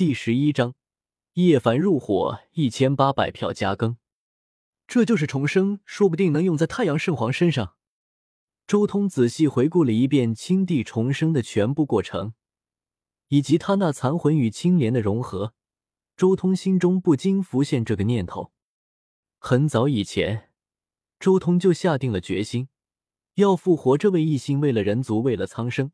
[0.00, 0.76] 第十一章，
[1.34, 3.98] 叶凡入伙一千八百票加更，
[4.86, 7.74] 这就是重生，说不定能用在太阳圣皇身上。
[8.66, 12.32] 周通仔细回顾了一遍青帝重生的全部过程，
[13.28, 15.52] 以及他那残魂与青莲的融合，
[16.16, 18.52] 周通心中不禁浮现这个念头。
[19.38, 20.48] 很早以前，
[21.18, 22.68] 周通就下定了决心，
[23.34, 25.92] 要复活这位一心为了人族、为了苍生，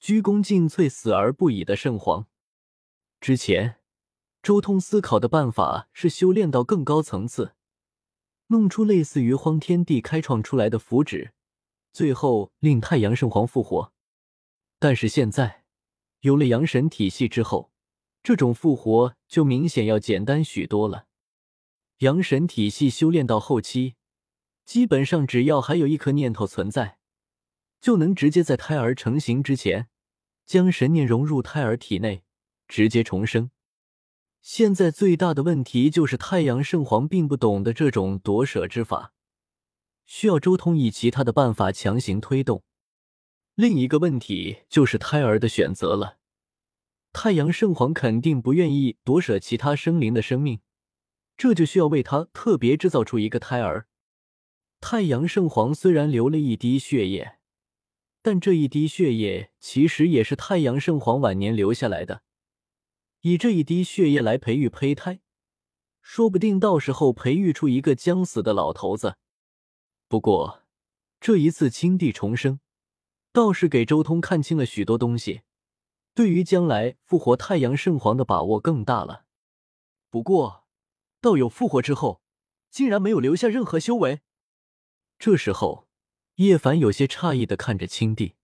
[0.00, 2.26] 鞠躬尽瘁、死而不已的圣皇。
[3.20, 3.76] 之前，
[4.42, 7.54] 周通思考的办法是修炼到更高层次，
[8.46, 11.32] 弄出类似于荒天地开创出来的符纸，
[11.92, 13.92] 最后令太阳圣皇复活。
[14.78, 15.64] 但是现在，
[16.20, 17.72] 有了阳神体系之后，
[18.22, 21.06] 这种复活就明显要简单许多了。
[21.98, 23.96] 阳神体系修炼到后期，
[24.64, 26.98] 基本上只要还有一颗念头存在，
[27.80, 29.88] 就能直接在胎儿成型之前，
[30.46, 32.22] 将神念融入胎儿体内。
[32.68, 33.50] 直接重生。
[34.40, 39.12] 现在最大的问题就是太阳圣皇并不懂得这种夺舍之法，
[40.06, 42.62] 需要周通以其他的办法强行推动。
[43.56, 46.18] 另一个问题就是胎儿的选择了。
[47.12, 50.60] 太阳圣皇肯定不愿意夺舍其他生灵的生命，
[51.36, 53.88] 这就需要为他特别制造出一个胎儿。
[54.80, 57.38] 太阳圣皇虽然流了一滴血液，
[58.22, 62.22] 但这一滴血液其实也是太阳圣皇晚年留下来的。
[63.22, 65.20] 以这一滴血液来培育胚胎，
[66.00, 69.16] 说不定到时候培育出一个将死的老头子。
[70.06, 70.62] 不过，
[71.20, 72.60] 这一次青帝重生，
[73.32, 75.42] 倒是给周通看清了许多东西，
[76.14, 79.24] 对于将来复活太阳圣皇的把握更大了。
[80.10, 80.66] 不过，
[81.20, 82.22] 道友复活之后，
[82.70, 84.20] 竟然没有留下任何修为。
[85.18, 85.88] 这时候，
[86.36, 88.36] 叶凡有些诧异的看着青帝，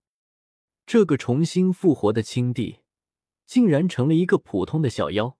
[0.85, 2.81] 这个重新复活的青帝。
[3.45, 5.37] 竟然成了一个普通的小妖，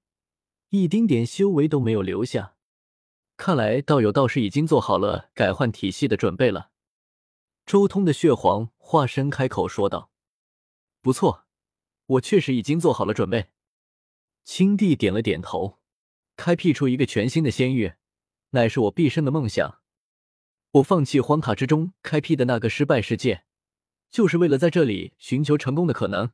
[0.69, 2.55] 一丁点修为都没有留下。
[3.37, 6.71] 看来道友倒是已经做好了改换体系的准备了。
[7.65, 10.11] 周通的血皇化身开口说道
[11.01, 11.45] ：“不错，
[12.05, 13.47] 我确实已经做好了准备。”
[14.45, 15.79] 青帝点了点头，
[16.37, 17.93] 开辟出一个全新的仙域，
[18.51, 19.81] 乃是我毕生的梦想。
[20.73, 23.45] 我放弃荒塔之中开辟的那个失败世界，
[24.11, 26.31] 就是为了在这里寻求成功的可能。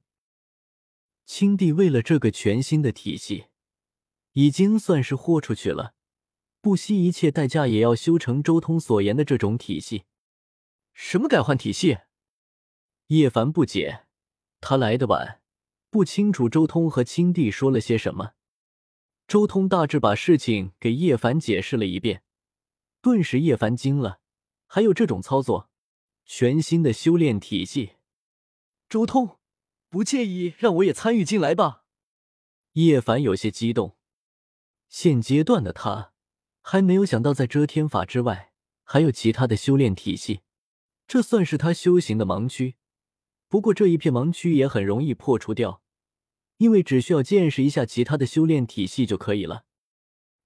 [1.34, 3.46] 青帝为了这个全新的体系，
[4.34, 5.94] 已经算是豁出去了，
[6.60, 10.04] 不惜一切代价也要修成周通所言的这种体系。
[10.94, 12.00] 什么改换体系？
[13.08, 14.08] 叶凡不解，
[14.60, 15.42] 他来的晚，
[15.90, 18.34] 不清楚周通和青帝说了些什么。
[19.26, 22.24] 周通大致把事情给叶凡解释了一遍，
[23.02, 24.20] 顿时叶凡惊了，
[24.68, 25.70] 还有这种操作？
[26.26, 27.94] 全新的修炼体系？
[28.90, 29.38] 周通。
[29.92, 31.84] 不介意让我也参与进来吧？
[32.74, 33.98] 叶凡有些激动。
[34.88, 36.14] 现阶段的他
[36.62, 38.54] 还没有想到，在遮天法之外
[38.84, 40.44] 还有其他的修炼体系，
[41.06, 42.78] 这算是他修行的盲区。
[43.50, 45.82] 不过这一片盲区也很容易破除掉，
[46.56, 49.66] 因为只需要见识一下其他的修炼体系就可以了。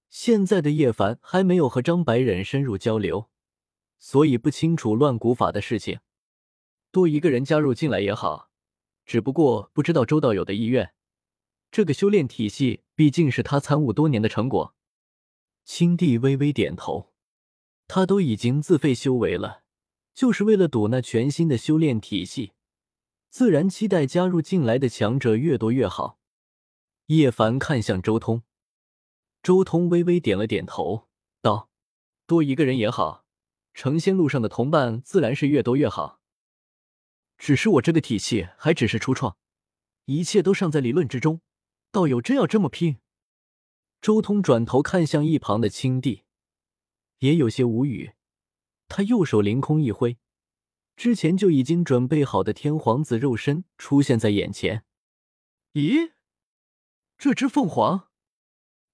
[0.09, 3.29] 现在的叶凡还没有和张白忍深入交流，
[3.99, 5.99] 所以不清楚乱古法的事情。
[6.89, 8.49] 多一个人加入进来也好。
[9.05, 10.93] 只不过不知道周道友的意愿，
[11.71, 14.75] 这个修炼体系毕竟是他参悟多年的成果。
[15.63, 17.13] 青帝微微点头，
[17.87, 19.63] 他都已经自费修为了，
[20.13, 22.53] 就是为了赌那全新的修炼体系，
[23.29, 26.19] 自然期待加入进来的强者越多越好。
[27.07, 28.41] 叶凡看向周通，
[29.43, 31.07] 周通微微点了点头，
[31.41, 31.69] 道
[32.25, 33.25] ：“多一个人也好，
[33.75, 36.19] 成仙路上的同伴自然是越多越好。”
[37.37, 39.37] 只是我这个体系还只是初创，
[40.05, 41.41] 一切都尚在理论之中。
[41.91, 42.97] 道友真要这么拼？
[44.01, 46.23] 周通转头看向一旁的青帝，
[47.19, 48.13] 也有些无语。
[48.87, 50.17] 他右手凌空一挥，
[50.95, 54.83] 之前就已经准备好的天皇子肉身出现在眼前。
[55.73, 56.11] 咦，
[57.17, 58.09] 这只凤凰？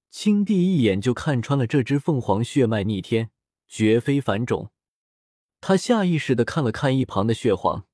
[0.10, 3.32] 青帝一眼就看穿了这只凤凰血脉逆天，
[3.68, 4.72] 绝非凡种。
[5.60, 7.86] 他下意识的看了看一旁的血皇。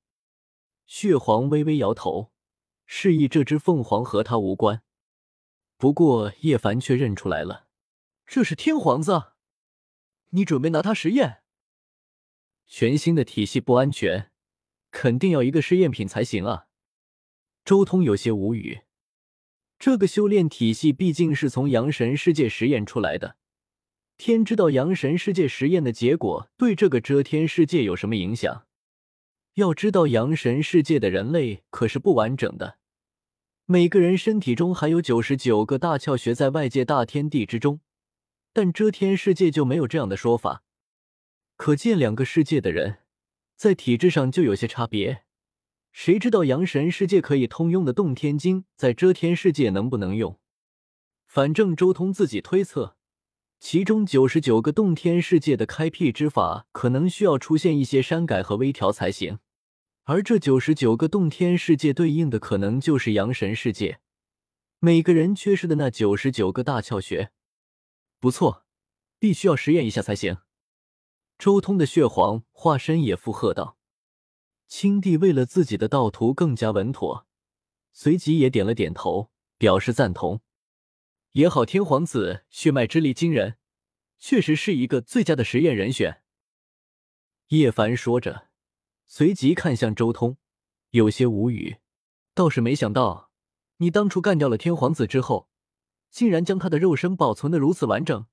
[0.88, 2.32] 血皇微微摇头，
[2.86, 4.82] 示意这只凤凰和他无关。
[5.76, 7.66] 不过叶凡却认出来了，
[8.26, 9.32] 这是天皇子。
[10.30, 11.42] 你准备拿它实验？
[12.66, 14.30] 全新的体系不安全，
[14.90, 16.68] 肯定要一个试验品才行啊！
[17.66, 18.80] 周通有些无语。
[19.78, 23.36] 这个修炼体系毕竟是从阳神世界实验出来的，
[24.16, 28.64] 天知道阳神世界实验的结果对这个遮天世界有什么影响。
[29.58, 32.78] 要知道，阳神世界的人类可是不完整的，
[33.66, 37.80] 每个人身体中还有九十九个大窍穴在外界大天地之中，
[38.52, 40.62] 但遮天世界就没有这样的说法。
[41.56, 42.98] 可见两个世界的人
[43.56, 45.24] 在体质上就有些差别。
[45.90, 50.38] 谁知道阳神世界可以通用的洞天经，在遮天世界能不能用？
[51.26, 52.96] 反正周通自己推测，
[53.58, 59.40] 其中九十九个洞天世界的开辟之法，可能需要出现一些删改和微调才行。
[60.08, 64.00] 而这九十九个洞天世界对应的可能就是阳神世界，
[64.78, 67.30] 每个人缺失的那九十九个大窍穴。
[68.18, 68.64] 不错，
[69.18, 70.38] 必须要实验一下才行。
[71.38, 73.76] 周通的血皇化身也附和道
[74.66, 77.26] ：“青帝为了自己的道途更加稳妥，
[77.92, 80.40] 随即也点了点头，表示赞同。
[81.32, 83.58] 也好，天皇子血脉之力惊人，
[84.18, 86.22] 确实是一个最佳的实验人选。”
[87.48, 88.47] 叶凡说着。
[89.10, 90.36] 随即看向周通，
[90.90, 91.78] 有些无语。
[92.34, 93.30] 倒是没想到，
[93.78, 95.48] 你当初干掉了天皇子之后，
[96.10, 98.26] 竟然将他的肉身保存的如此完整。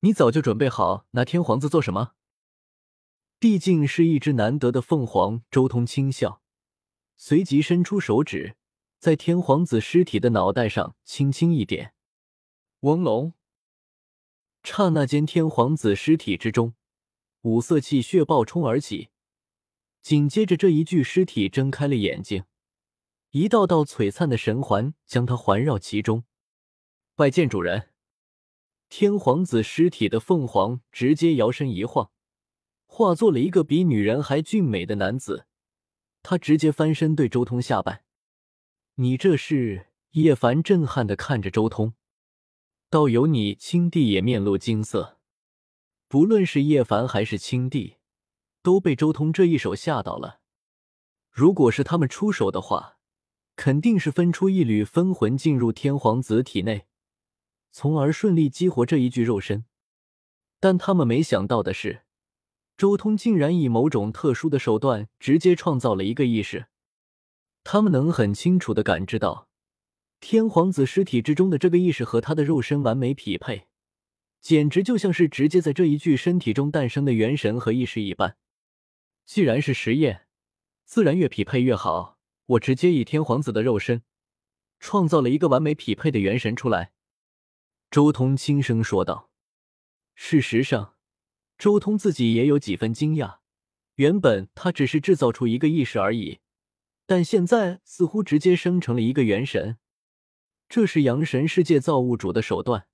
[0.00, 2.12] 你早就准备好拿天皇子做什么？
[3.38, 5.42] 毕竟是一只难得的凤凰。
[5.50, 6.42] 周通轻笑，
[7.16, 8.56] 随即伸出手指，
[8.98, 11.94] 在天皇子尸体的脑袋上轻轻一点。
[12.80, 13.32] 嗡隆！
[14.62, 16.74] 刹那间，天皇子尸体之中，
[17.40, 19.08] 五色气血爆冲而起。
[20.08, 22.44] 紧接着，这一具尸体睁开了眼睛，
[23.32, 26.24] 一道道璀璨的神环将它环绕其中。
[27.14, 27.90] 拜见主人！
[28.88, 32.10] 天皇子尸体的凤凰直接摇身一晃，
[32.86, 35.44] 化作了一个比女人还俊美的男子。
[36.22, 38.02] 他直接翻身对周通下拜
[38.96, 41.92] ：“你这是？”叶凡震撼的看着周通，
[42.88, 45.18] 倒有你青帝也面露惊色。
[46.08, 47.97] 不论是叶凡还是青帝。
[48.68, 50.40] 都被周通这一手吓到了。
[51.30, 52.98] 如果是他们出手的话，
[53.56, 56.84] 肯定是分出一缕分魂进入天皇子体内，
[57.72, 59.64] 从而顺利激活这一具肉身。
[60.60, 62.02] 但他们没想到的是，
[62.76, 66.66] 周通竟然以某种特殊的手段直接创造了一个意识。
[67.64, 69.48] 他们能很清楚的感知到，
[70.20, 73.68] 天皇子尸体之中的这个意识和他的肉身完美匹配，
[74.42, 78.36] 简直就像是直接在这一具身体中诞生的元神和意识一般。
[79.28, 80.26] 既然是实验，
[80.86, 82.18] 自然越匹配越好。
[82.46, 84.02] 我直接以天皇子的肉身，
[84.80, 86.94] 创造了一个完美匹配的元神出来。”
[87.92, 89.30] 周通轻声说道。
[90.14, 90.96] 事实上，
[91.58, 93.40] 周通自己也有几分惊讶。
[93.96, 96.40] 原本他只是制造出一个意识而已，
[97.04, 99.76] 但现在似乎直接生成了一个元神。
[100.70, 102.88] 这是阳神世界造物主的手段，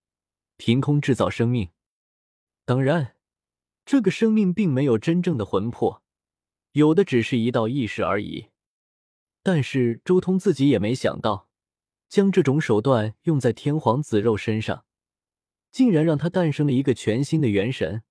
[0.57, 1.71] 凭空制造生命。
[2.65, 3.15] 当然，
[3.85, 6.03] 这个生命并没有真正的魂魄。
[6.75, 8.47] 有的只是一道意识而已，
[9.45, 11.49] 但是周通自己也没想到，
[12.09, 14.85] 将这种手段用在天皇子肉身上，
[15.71, 18.03] 竟然让他诞生了一个全新的元神。